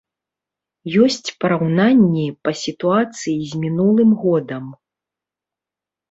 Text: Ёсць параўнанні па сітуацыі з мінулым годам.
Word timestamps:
Ёсць 1.07 1.29
параўнанні 1.43 2.23
па 2.45 2.53
сітуацыі 2.61 3.37
з 3.51 3.59
мінулым 3.65 4.15
годам. 4.23 4.65